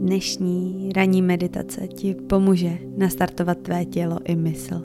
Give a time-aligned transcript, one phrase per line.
[0.00, 4.82] Dnešní ranní meditace ti pomůže nastartovat tvé tělo i mysl.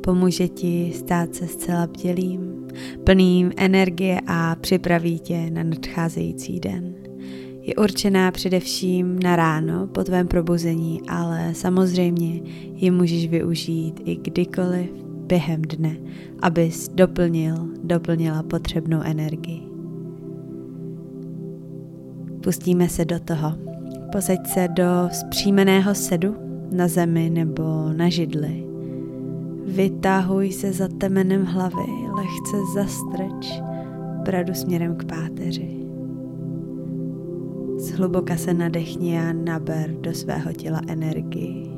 [0.00, 2.66] Pomůže ti stát se zcela bdělým,
[3.04, 6.94] plným energie a připraví tě na nadcházející den.
[7.60, 12.40] Je určená především na ráno po tvém probuzení, ale samozřejmě
[12.74, 14.90] ji můžeš využít i kdykoliv
[15.26, 15.96] během dne,
[16.42, 19.62] abys doplnil, doplnila potřebnou energii.
[22.42, 23.73] Pustíme se do toho.
[24.14, 26.36] Posaď se do zpřímeného sedu
[26.72, 28.66] na zemi nebo na židli.
[29.66, 33.60] Vytahuj se za temenem hlavy, lehce zastrč
[34.24, 35.86] bradu směrem k páteři.
[37.76, 41.70] Zhluboka se nadechni a naber do svého těla energii.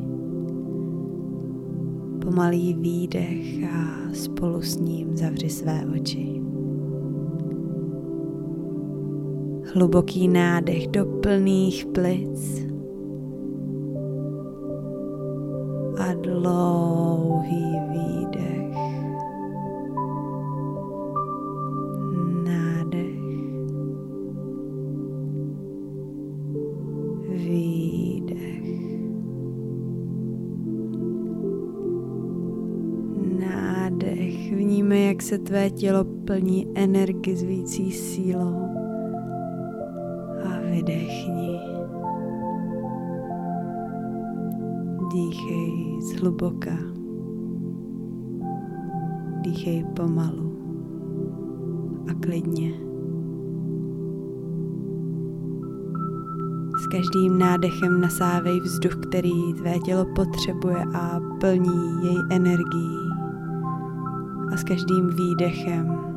[2.22, 6.42] Pomalý výdech a spolu s ním zavři své oči.
[9.77, 12.66] Hluboký nádech do plných plic
[15.98, 18.77] a dlouhý výdech.
[22.44, 23.20] Nádech.
[27.28, 28.64] Výdech.
[33.41, 34.52] Nádech.
[34.52, 38.75] Vnímej, jak se tvé tělo plní energizující sílou
[40.77, 41.60] vydechni.
[45.12, 46.76] Dýchej zhluboka.
[49.41, 50.53] Dýchej pomalu
[52.10, 52.72] a klidně.
[56.76, 62.98] S každým nádechem nasávej vzduch, který tvé tělo potřebuje a plní jej energií.
[64.53, 66.16] A s každým výdechem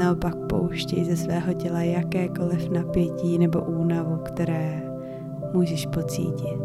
[0.00, 4.82] Naopak pouštěj ze svého těla jakékoliv napětí nebo únavu, které
[5.54, 6.60] můžeš pocítit.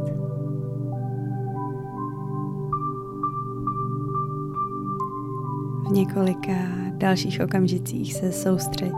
[5.87, 6.53] V několika
[6.97, 8.93] dalších okamžicích se soustřeď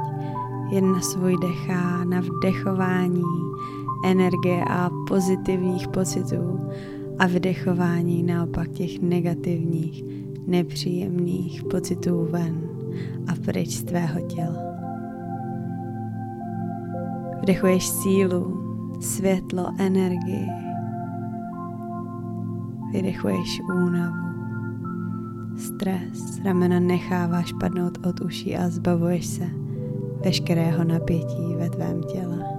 [0.72, 3.24] jen na svůj dech a na vdechování
[4.06, 6.59] energie a pozitivních pocitů
[7.19, 10.04] a vydechování naopak těch negativních,
[10.48, 12.77] nepříjemných pocitů ven
[13.28, 14.63] a pryč z tvého těla.
[17.41, 18.63] Vdechuješ sílu,
[19.00, 20.47] světlo, energii.
[22.91, 24.28] Vydechuješ únavu,
[25.57, 29.50] stres, ramena necháváš padnout od uší a zbavuješ se
[30.24, 32.56] veškerého napětí ve tvém těle.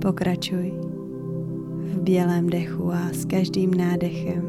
[0.00, 0.72] Pokračuj
[1.82, 4.42] v bělém dechu a s každým nádechem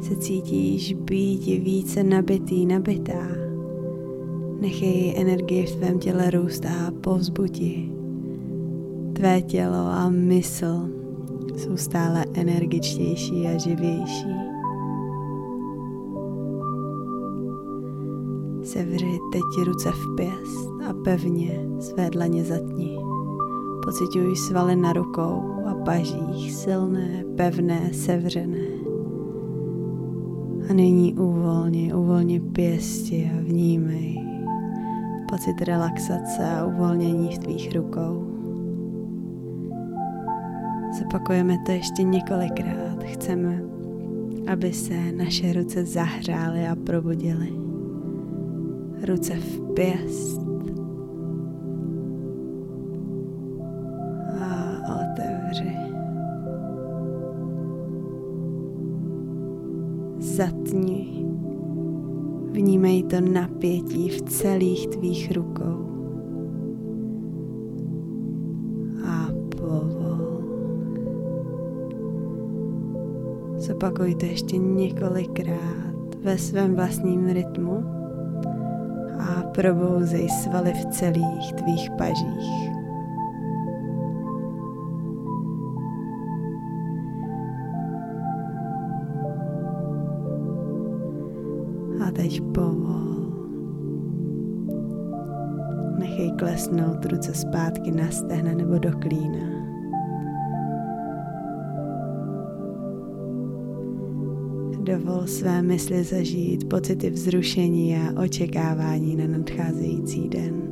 [0.00, 3.28] se cítíš být více nabitý, nabitá.
[4.60, 7.92] Nechej energii v tvém těle růst a povzbudí.
[9.12, 10.88] Tvé tělo a mysl
[11.56, 14.34] jsou stále energičtější a živější.
[18.62, 23.07] Sevři teď ruce v pěst a pevně své dlaně zatni.
[23.88, 28.68] Pocituj svaly na rukou a pažích, silné, pevné, sevřené.
[30.70, 34.20] A nyní uvolni, uvolni pěsti a vnímej
[35.30, 38.26] pocit relaxace a uvolnění v tvých rukou.
[40.98, 43.04] Zopakujeme to ještě několikrát.
[43.04, 43.62] Chceme,
[44.52, 47.52] aby se naše ruce zahřály a probudily.
[49.06, 50.47] Ruce v pěst
[63.10, 65.78] to napětí v celých tvých rukou.
[69.06, 70.42] A povol.
[73.56, 77.84] Zopakuj to ještě několikrát ve svém vlastním rytmu
[79.18, 82.78] a probouzej svaly v celých tvých pažích.
[92.18, 92.77] teď po
[96.58, 99.48] klesnout ruce zpátky na stehna nebo do klína.
[104.82, 110.62] Dovol své mysli zažít pocity vzrušení a očekávání na nadcházející den.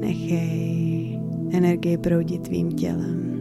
[0.00, 1.20] Nechej
[1.52, 3.40] energii proudit tvým tělem.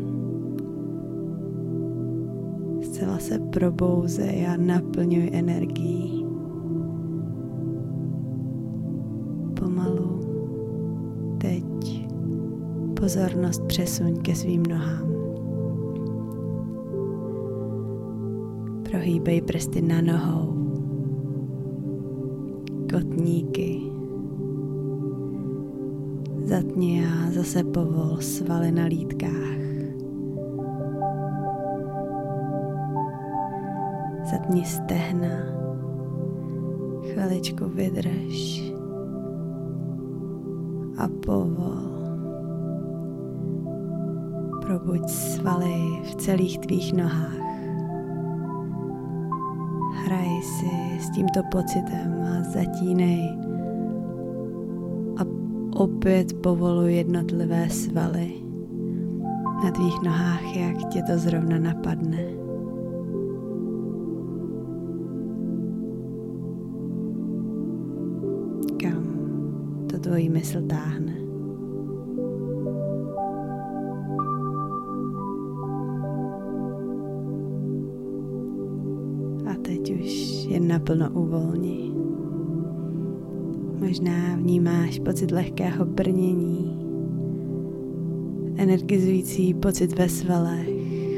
[2.81, 6.12] Zcela se probouzej a naplňuj energií.
[13.03, 15.07] Pozornost přesuň ke svým nohám.
[18.87, 20.55] Prohýbej prsty na nohou,
[22.87, 23.81] kotníky.
[26.47, 29.59] Zatni a zase povol svaly na lítkách.
[34.31, 35.43] Zatni stehna,
[37.11, 38.71] chviličku vydrž
[40.97, 41.92] a povol.
[44.63, 45.75] Probuď svaly
[46.07, 47.43] v celých tvých nohách
[50.07, 50.73] hraj si
[51.03, 53.27] s tímto pocitem a zatínej
[55.19, 55.23] a
[55.75, 58.33] opět povoluj jednotlivé svaly
[59.63, 62.23] na tvých nohách, jak tě to zrovna napadne.
[68.79, 69.03] Kam
[69.91, 71.12] to tvojí mysl táhne.
[80.45, 81.91] Jen naplno uvolni.
[83.79, 86.77] Možná vnímáš pocit lehkého brnění,
[88.57, 90.69] energizující pocit ve svalech,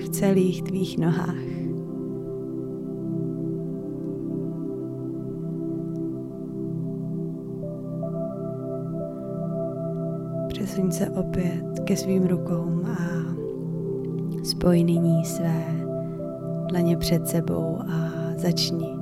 [0.05, 1.45] v celých tvých nohách.
[10.47, 12.97] Přesuň se opět ke svým rukou a
[14.43, 15.63] spoj nyní své
[16.69, 18.94] dlaně před sebou a začni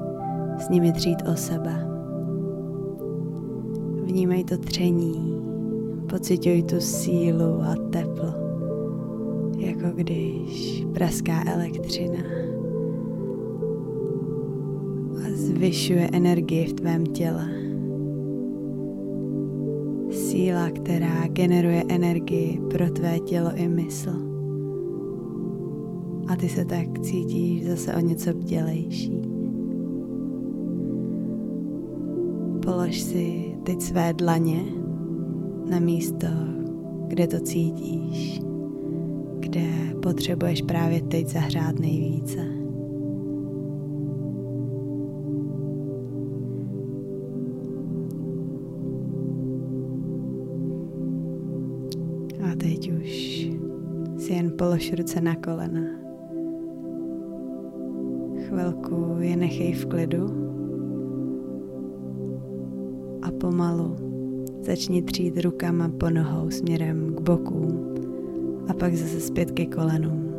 [0.59, 1.87] s nimi třít o sebe.
[4.03, 5.41] Vnímej to tření,
[6.09, 8.33] pocituj tu sílu a teplo,
[9.57, 12.19] jako když praská elektřina
[15.17, 17.49] a zvyšuje energii v tvém těle.
[20.11, 24.13] Síla, která generuje energii pro tvé tělo i mysl.
[26.27, 29.32] A ty se tak cítíš zase o něco bdělejší.
[32.63, 34.63] Polož si teď své dlaně
[35.69, 36.27] na místo,
[37.07, 38.41] kde to cítíš,
[39.39, 39.61] kde
[40.01, 42.39] potřebuješ právě teď zahřát nejvíce.
[52.51, 53.09] A teď už
[54.17, 55.83] si jen polož ruce na kolena.
[58.47, 60.42] Chvilku je nechej v klidu
[63.43, 63.95] pomalu
[64.61, 67.95] začni třít rukama po nohou směrem k bokům
[68.67, 70.33] a pak zase zpět ke kolenům.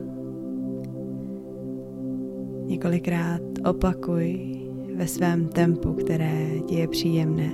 [2.66, 4.56] Několikrát opakuj
[4.96, 7.50] ve svém tempu, které ti je příjemné.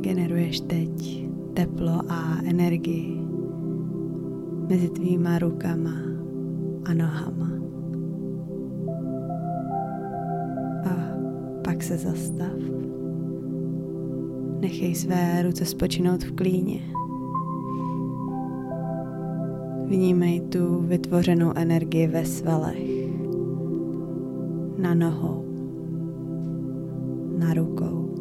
[0.00, 3.20] Generuješ teď teplo a energii
[4.68, 5.94] mezi tvýma rukama
[6.84, 7.59] a nohama.
[11.80, 12.58] Pak se zastav.
[14.60, 16.80] Nechej své ruce spočinout v klíně.
[19.86, 23.08] Vnímej tu vytvořenou energii ve svalech,
[24.78, 25.44] na nohou,
[27.38, 28.14] na rukou.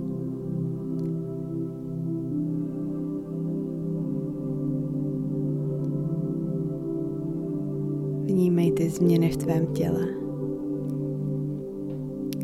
[8.25, 10.28] Vnímej ty změny v tvém těle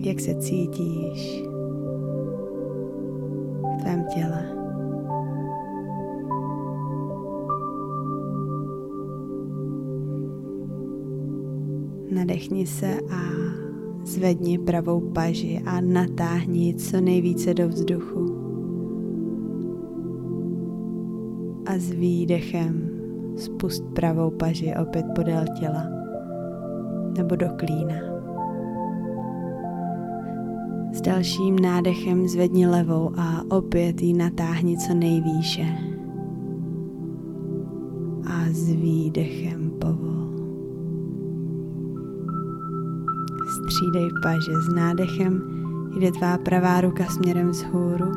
[0.05, 1.43] jak se cítíš
[3.61, 4.55] v tvém těle.
[12.11, 13.21] Nadechni se a
[14.03, 18.35] zvedni pravou paži a natáhni co nejvíce do vzduchu.
[21.65, 22.89] A s výdechem
[23.37, 25.83] spust pravou paži opět podél těla
[27.17, 28.14] nebo do klína.
[30.95, 35.65] S dalším nádechem zvedni levou a opět ji natáhni co nejvýše.
[38.27, 40.15] A s výdechem povol.
[43.47, 44.51] střídej paže.
[44.51, 45.41] S nádechem
[45.99, 48.11] jde tvá pravá ruka směrem vzhůru.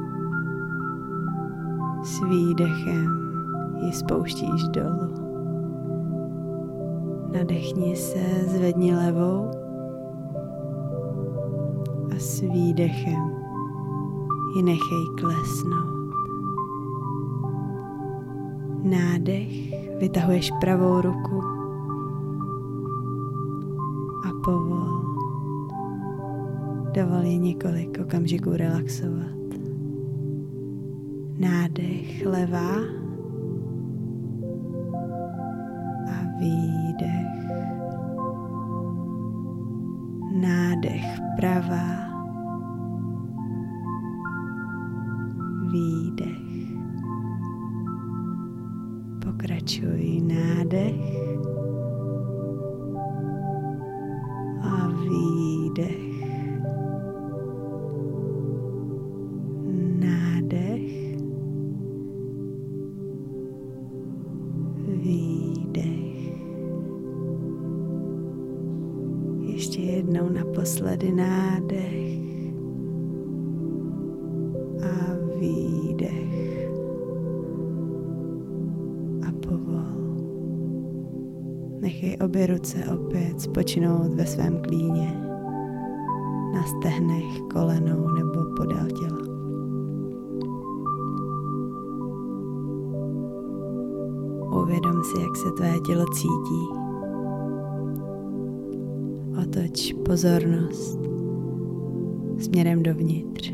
[2.04, 3.32] S výdechem
[3.82, 5.14] ji spouštíš dolů.
[7.32, 9.50] Nadechni se, zvedni levou
[12.18, 13.30] s výdechem
[14.56, 16.14] ji nechej klesnout.
[18.82, 19.54] Nádech,
[20.00, 21.42] vytahuješ pravou ruku
[24.26, 24.98] a povol.
[26.94, 29.38] Dovol je několik okamžiků relaxovat.
[31.38, 32.74] Nádech levá
[36.10, 37.38] a výdech.
[40.32, 42.07] Nádech pravá
[45.72, 46.48] výdech.
[49.24, 51.28] Pokračuj nádech
[54.62, 56.08] a výdech.
[69.40, 72.07] Ještě jednou naposledy nádech.
[82.02, 85.20] Nechej obě ruce opět spočinout ve svém klíně,
[86.54, 89.18] na stehnech, kolenou nebo podél těla.
[94.62, 96.68] Uvědom si, jak se tvé tělo cítí.
[99.42, 101.00] Otoč pozornost
[102.38, 103.52] směrem dovnitř.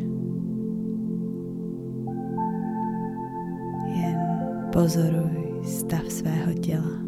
[4.72, 7.03] Pozoruj stav svého těla.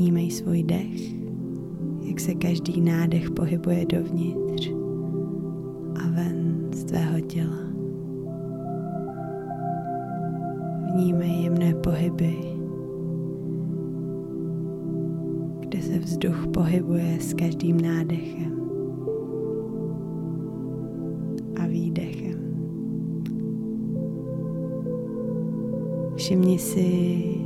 [0.00, 1.14] Vnímej svůj dech,
[2.02, 4.70] jak se každý nádech pohybuje dovnitř
[6.04, 7.58] a ven z tvého těla.
[10.94, 12.36] Vnímej jemné pohyby,
[15.60, 18.60] kde se vzduch pohybuje s každým nádechem.
[26.20, 27.39] Všimni si,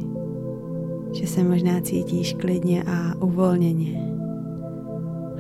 [1.25, 4.13] že se možná cítíš klidně a uvolněně,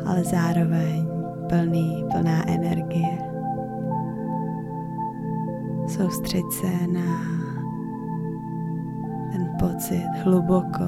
[0.06, 1.06] ale zároveň
[1.48, 3.18] plný, plná energie.
[5.88, 7.20] Soustřeď se na
[9.32, 10.84] ten pocit hluboko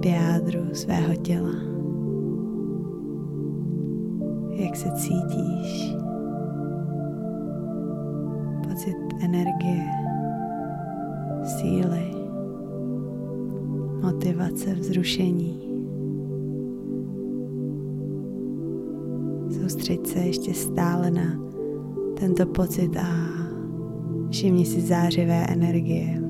[0.00, 1.56] v jádru svého těla.
[4.50, 5.96] Jak se cítíš?
[8.68, 9.86] Pocit energie
[11.44, 12.15] síly,
[14.02, 15.60] motivace, vzrušení.
[19.60, 21.40] Soustřeď se ještě stále na
[22.20, 23.08] tento pocit a
[24.30, 26.22] všimni si zářivé energie,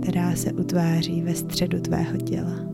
[0.00, 2.72] která se utváří ve středu tvého těla.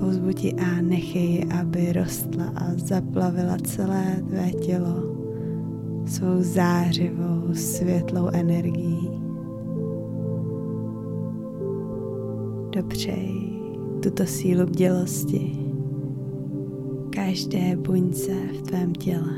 [0.00, 5.16] Pouzbudi a nechej, aby rostla a zaplavila celé tvé tělo
[6.06, 8.95] svou zářivou, světlou energií.
[12.76, 13.52] Dopřej
[14.02, 15.58] tuto sílu bdělosti
[17.10, 19.34] každé buňce v tvém těle.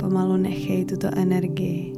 [0.00, 1.92] Pomalu nechej tuto energii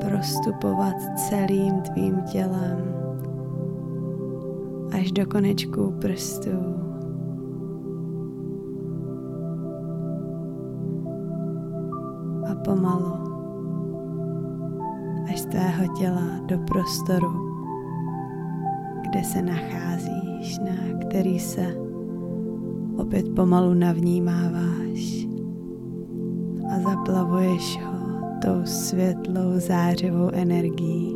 [0.00, 0.94] prostupovat
[1.28, 2.94] celým tvým tělem
[4.92, 6.50] až do konečků prstů
[12.64, 13.27] pomalu
[15.30, 17.32] až z tvého těla do prostoru,
[19.00, 21.76] kde se nacházíš, na který se
[22.96, 25.28] opět pomalu navnímáváš
[26.70, 27.98] a zaplavuješ ho
[28.42, 31.14] tou světlou zářivou energií.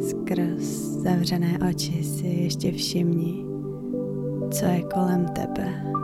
[0.00, 0.64] Skrz
[1.04, 3.46] zavřené oči si ještě všimni,
[4.50, 5.94] co je kolem tebe.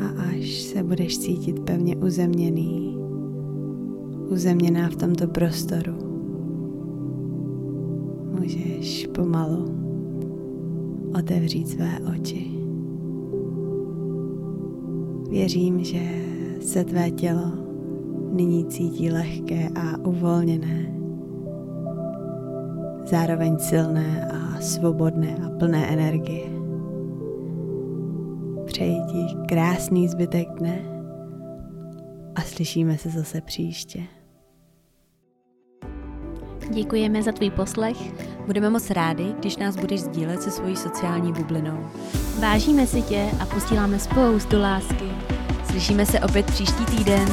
[0.00, 2.98] Až se budeš cítit pevně uzemněný,
[4.30, 5.92] uzemněná v tomto prostoru.
[8.40, 9.74] Můžeš pomalu
[11.18, 12.50] otevřít své oči.
[15.30, 16.00] Věřím, že
[16.60, 17.52] se tvé tělo
[18.32, 20.94] nyní cítí lehké a uvolněné,
[23.10, 26.53] zároveň silné a svobodné a plné energie.
[28.74, 30.78] Přeji ti krásný zbytek dne
[32.34, 34.02] a slyšíme se zase příště.
[36.70, 37.96] Děkujeme za tvůj poslech.
[38.46, 41.86] Budeme moc rádi, když nás budeš sdílet se svojí sociální bublinou.
[42.40, 45.08] Vážíme si tě a posíláme spoustu lásky.
[45.70, 47.28] Slyšíme se opět příští týden.